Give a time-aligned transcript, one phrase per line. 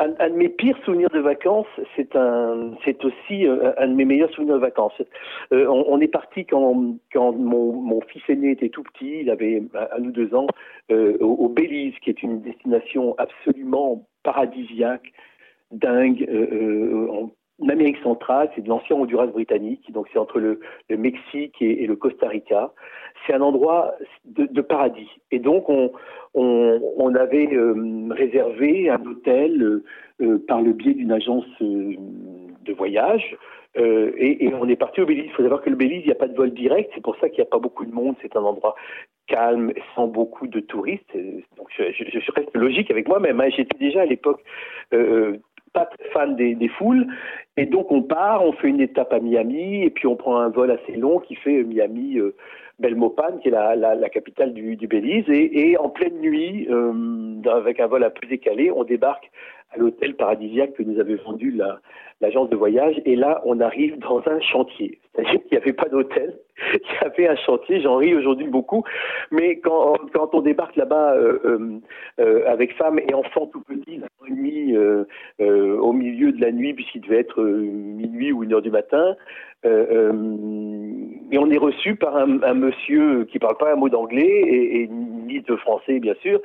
[0.00, 4.04] un, de mes pires souvenirs de vacances, c'est un, c'est aussi euh, un de mes
[4.04, 5.00] meilleurs souvenirs de vacances.
[5.52, 10.02] Euh, on, est parti quand, quand mon, fils aîné était tout petit, il avait un
[10.02, 10.46] ou deux ans,
[10.90, 15.12] euh, au, Belize, qui est une destination absolument paradisiaque,
[15.70, 16.26] dingue,
[17.68, 22.28] Amérique centrale, c'est de l'ancien Honduras britannique, donc c'est entre le, Mexique et, le Costa
[22.28, 22.72] Rica.
[23.26, 23.94] C'est un endroit
[24.24, 25.10] de, paradis.
[25.30, 29.84] Et donc on, avait euh, réservé un hôtel euh,
[30.22, 33.36] euh, par le biais d'une agence de voyage.
[33.76, 35.26] Et, on est parti au Belize.
[35.26, 36.90] Il faut savoir que le Belize, il n'y a pas de vol direct.
[36.94, 38.16] C'est pour ça qu'il n'y a pas beaucoup de monde.
[38.22, 38.74] C'est un endroit
[39.28, 41.16] calme, sans beaucoup de touristes.
[41.56, 43.40] Donc je, reste logique avec moi-même.
[43.40, 43.48] Hein.
[43.56, 44.42] J'étais déjà à l'époque
[45.72, 47.06] pas très fan des, foules.
[47.56, 50.48] Et donc on part, on fait une étape à Miami, et puis on prend un
[50.48, 52.34] vol assez long qui fait Miami euh,
[52.78, 55.28] Belmopan, qui est la, capitale du, Belize.
[55.28, 56.92] Et, en pleine nuit, euh,
[57.50, 59.30] avec un vol un peu décalé, on débarque
[59.72, 61.56] à l'hôtel paradisiaque que nous avait vendu
[62.20, 63.00] l'agence de voyage.
[63.04, 64.98] Et là, on arrive dans un chantier.
[65.14, 66.36] C'est-à-dire qu'il n'y avait pas d'hôtel,
[66.74, 67.80] il y avait un chantier.
[67.80, 68.82] J'en ris aujourd'hui beaucoup.
[69.30, 69.96] Mais quand,
[70.32, 71.80] on débarque là-bas euh, euh,
[72.18, 74.00] euh avec femmes et enfants tout petits,
[74.30, 75.04] euh,
[75.40, 79.16] euh, au milieu de la nuit, puisqu'il devait être minuit ou une heure du matin,
[79.62, 85.40] et on est reçu par un, monsieur qui parle pas un mot d'anglais et, ni
[85.42, 86.40] de français, bien sûr,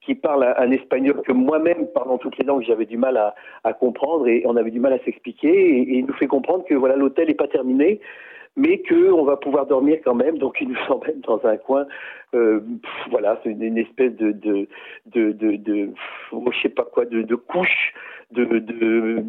[0.00, 3.72] qui parle un, espagnol que moi-même, parlant toutes les langues, j'avais du mal à, à,
[3.72, 5.48] comprendre et on avait du mal à s'expliquer.
[5.48, 8.00] Et, et, il nous fait comprendre que voilà, l'hôtel n'est pas terminé
[8.56, 10.38] mais qu'on va pouvoir dormir quand même.
[10.38, 11.86] Donc il nous emmène dans un coin.
[12.34, 12.60] Euh,
[13.10, 14.68] voilà, c'est une, espèce de de
[15.06, 15.90] de de, de,
[16.32, 17.92] je sais pas quoi, de, de couche
[18.32, 19.24] de, de, de,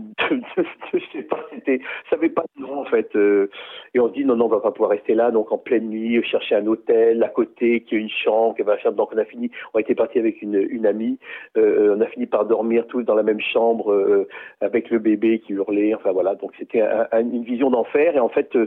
[0.94, 3.16] je sais pas, c'était, ça avait pas de nom en fait.
[3.16, 3.48] Euh,
[3.94, 5.30] et on se dit non, non, on va pas pouvoir rester là.
[5.30, 8.76] Donc en pleine nuit, chercher un hôtel à côté qui a une chambre, qui va
[8.78, 8.94] faire.
[8.94, 11.20] Donc on a fini, on été parti avec une, une amie.
[11.58, 14.28] Euh, on a fini par dormir tous dans la même chambre euh,
[14.62, 15.94] avec le bébé qui hurlait.
[15.94, 18.16] Enfin voilà, donc c'était un, un, une vision d'enfer.
[18.16, 18.58] Et en fait,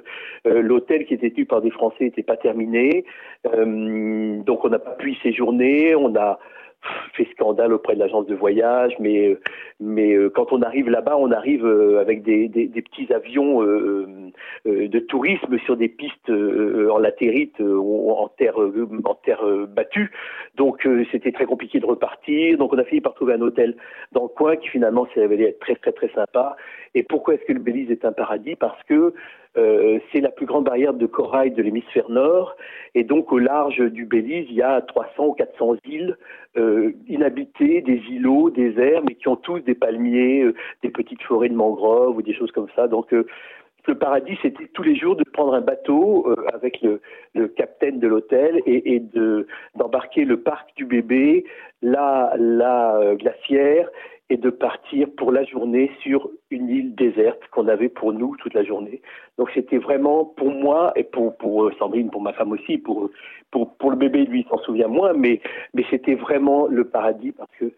[0.51, 3.05] euh, l'hôtel qui était tenu par des Français n'était pas terminé.
[3.47, 5.95] Euh, donc on n'a pas pu y séjourner.
[5.95, 6.39] On a
[7.13, 9.37] fait scandale auprès de l'agence de voyage, mais
[9.83, 11.67] euh, quand on arrive là-bas, on arrive
[12.01, 18.57] avec des, petits avions de tourisme sur des pistes en latérite ou en terre
[19.05, 20.11] en terre battue.
[20.57, 22.57] Donc c'était très compliqué de repartir.
[22.57, 23.77] Donc on a fini par trouver un hôtel
[24.13, 26.57] dans le coin qui finalement s'est révélé être très très très sympa.
[26.95, 28.57] Et pourquoi est-ce que le Belize est un paradis?
[28.57, 29.13] Parce que
[29.57, 32.55] euh, c'est la plus grande barrière de corail de l'hémisphère nord.
[32.95, 36.17] Et donc, au large du Belize, il y a 300 ou 400 îles
[36.57, 41.49] euh, inhabitées, des îlots, déserts, mais qui ont tous des palmiers, euh, des petites forêts
[41.49, 42.87] de mangroves ou des choses comme ça.
[42.87, 48.07] Donc, le paradis, c'était tous les jours de prendre un bateau avec le, capitaine de
[48.07, 51.45] l'hôtel et, et de d'embarquer le parc du bébé,
[51.83, 53.89] la, la glacière
[54.31, 58.55] et de partir pour la journée sur une île déserte qu'on avait pour nous toute
[58.55, 59.03] la journée.
[59.37, 61.35] Donc c'était vraiment pour moi et pour
[61.67, 63.11] euh, Sandrine, pour ma femme aussi, pour
[63.51, 65.41] pour pour le bébé lui il s'en souvient moins, mais
[65.75, 67.73] mais c'était vraiment le paradis parce que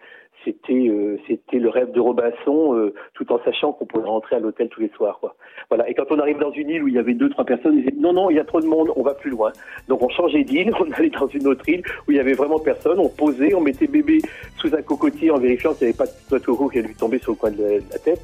[0.45, 4.39] c'était euh, c'était le rêve de Robinson, euh, tout en sachant qu'on pouvait rentrer à
[4.39, 5.19] l'hôtel tous les soirs.
[5.21, 5.35] Quoi.
[5.69, 5.89] Voilà.
[5.89, 7.85] Et quand on arrive dans une île où il y avait deux trois personnes, ils
[7.85, 9.53] disaient non non il y a trop de monde, on va plus loin.
[9.89, 12.59] Donc on changeait d'île, on allait dans une autre île où il y avait vraiment
[12.59, 14.19] personne, on posait, on mettait bébé
[14.59, 16.95] sous un cocotier en vérifiant s'il n'y avait pas de de coco qui allait lui
[16.95, 18.23] tomber sur le coin de la, de tête.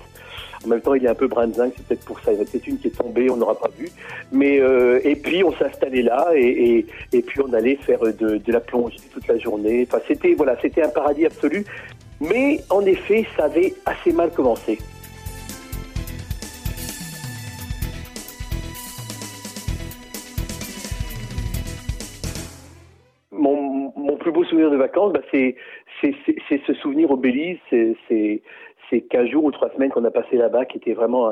[0.65, 2.33] En même temps, il est un peu brinzing, c'est peut-être pour ça.
[2.33, 3.89] Il y en a peut-être une qui est tombée, on n'aura pas vu.
[4.33, 8.13] Mais euh, et puis on s'installait là et, et, et, puis on allait faire de,
[8.39, 9.87] de la plongée toute la journée.
[9.89, 11.65] Enfin, c'était voilà, c'était un paradis absolu.
[12.21, 14.79] Mais en effet, ça avait assez mal commencé.
[23.31, 25.57] Mon, plus beau souvenir de vacances, bah, c'est
[26.03, 28.43] ce souvenir au Belize, c'est
[28.91, 31.31] ces 15 jours ou 3 semaines qu'on a passé là-bas, qui était vraiment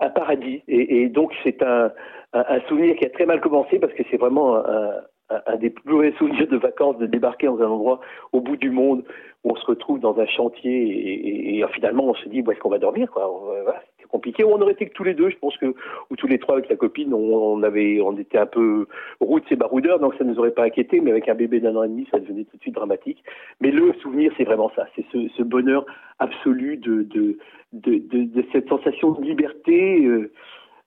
[0.00, 0.62] un, paradis.
[0.66, 1.92] Et, donc c'est un,
[2.32, 4.90] un, souvenir qui a très mal commencé parce que c'est vraiment un,
[5.30, 8.00] un, des plus mauvais souvenirs de vacances de débarquer dans un endroit
[8.32, 9.04] au bout du monde
[9.44, 12.70] où on se retrouve dans un chantier et, finalement on se dit où est-ce qu'on
[12.70, 13.30] va dormir quoi?
[13.62, 14.44] Voilà, c'était compliqué.
[14.44, 15.66] On aurait été que tous les deux, je pense que
[16.10, 18.86] ou tous les trois avec la copine, on, avait, on était un peu
[19.20, 21.00] routes et baroudeurs, donc ça ne nous aurait pas inquiété.
[21.00, 23.22] Mais avec un bébé d'un an et demi, ça devenait tout de suite dramatique.
[23.60, 25.84] Mais le souvenir, c'est vraiment ça, c'est ce, ce, bonheur
[26.18, 27.38] absolu de de,
[27.72, 30.04] de, de, de cette sensation de liberté.
[30.04, 30.32] Euh,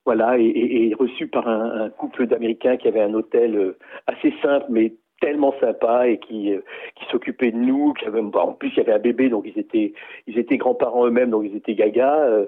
[0.06, 3.78] voilà, et, reçu par un, couple d'Américains qui avait un hôtel euh,
[4.08, 6.62] assez simple, mais tellement sympa et qui euh,
[6.96, 7.94] qui s'occupait de nous.
[8.08, 9.94] Avait, en plus, il y avait un bébé, donc ils étaient
[10.26, 12.16] ils étaient grands-parents eux-mêmes, donc ils étaient gaga.
[12.16, 12.48] Euh,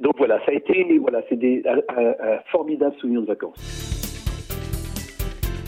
[0.00, 3.94] donc voilà, ça a été voilà, c'est un, formidable souvenir de vacances.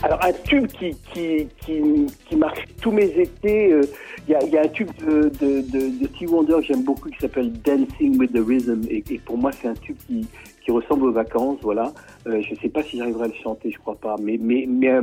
[0.03, 3.79] Alors, un tube qui, qui, marque tous mes étés,
[4.27, 8.17] il y, a, un tube de, de, Steve Wonder que j'aime beaucoup qui s'appelle Dancing
[8.17, 8.81] with the Rhythm.
[8.89, 10.25] Et pour moi, c'est un tube qui,
[10.61, 11.91] qui ressemble aux vacances, voilà.
[12.27, 14.15] Euh, je ne sais pas si j'arriverai à le chanter, je crois pas.
[14.21, 15.01] Mais, mais, mais euh,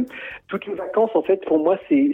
[0.49, 2.13] toutes les vacances, en fait, pour moi, c'est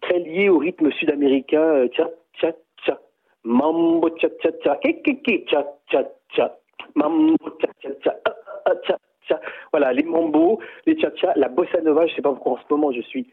[0.00, 1.62] très lié au rythme sud-américain.
[1.62, 2.52] Euh, tcha, tcha,
[2.84, 2.98] tcha.
[3.44, 4.78] Mambo, tcha, tcha, tcha.
[4.82, 6.04] Tcha, tcha,
[6.34, 6.56] tcha.
[6.94, 8.14] Mambo, tcha, tcha, tcha.
[8.82, 9.40] Tcha, tcha.
[9.72, 12.92] Voilà, les mambo, les tcha-tcha, la bossa nova, je sais pas pourquoi en ce moment
[12.92, 13.26] je suis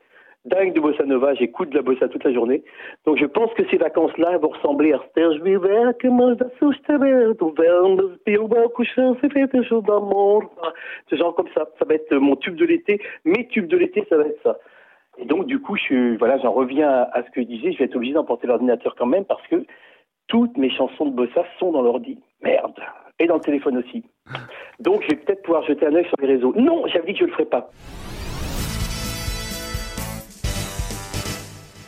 [0.54, 2.64] dingue de bossa nova, j'écoute de la bossa toute la journée.
[3.06, 5.00] Donc je pense que ces vacances-là vont ressembler à
[11.10, 11.68] Ce genre comme ça.
[11.80, 13.02] Ça va être mon tube de l'été.
[13.26, 14.58] Mes tubes de l'été, ça va être ça.
[15.18, 17.72] Et donc du coup, je, voilà, j'en reviens à, ce que je disais.
[17.72, 19.66] Je vais être obligé d'emporter l'ordinateur quand même parce que
[20.28, 22.20] toutes mes chansons de bossa sont dans l'ordi.
[22.42, 22.80] Merde.
[23.20, 24.04] Et dans le téléphone aussi.
[24.80, 26.54] Donc je vais peut-être pouvoir jeter un œil sur les réseaux.
[26.56, 27.70] Non, j'avais dit que je le ferais pas.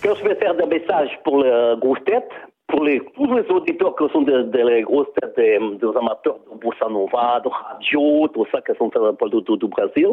[0.06, 2.30] Quand je vais faire des messages pour les grosses têtes,
[2.68, 6.88] pour les, tous les auditeurs qui sont des, grosses têtes, des, des, amateurs de bossa
[6.90, 10.10] nova, de radio, tout ça, qui sont du, du, du Brésil,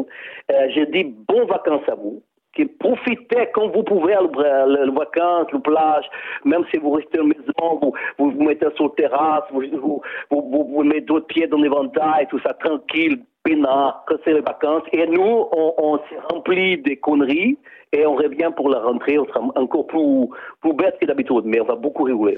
[0.51, 2.23] euh, j'ai dit bonnes vacances à vous.
[2.55, 6.05] Que profitez quand vous pouvez le, le, vacances, le plage,
[6.45, 10.83] même si vous restez à maison, vous vous, mettez sur la terrasse, vous, vous, vous,
[10.83, 14.83] mettez d'autres pieds dans l'éventail, tout ça, tranquille, peinard, que c'est les vacances.
[14.91, 17.57] Et nous, on, on s'est rempli des conneries
[17.91, 20.27] et on revient pour la rentrée, on sera encore plus,
[20.61, 22.37] plus bête que d'habitude, mais on va beaucoup rigoler.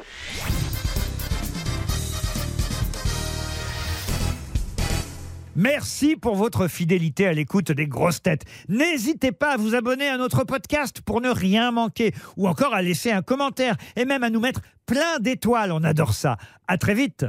[5.55, 8.43] Merci pour votre fidélité à l'écoute des grosses têtes.
[8.67, 12.81] N'hésitez pas à vous abonner à notre podcast pour ne rien manquer, ou encore à
[12.81, 15.71] laisser un commentaire, et même à nous mettre plein d'étoiles.
[15.71, 16.37] On adore ça.
[16.67, 17.25] À très vite.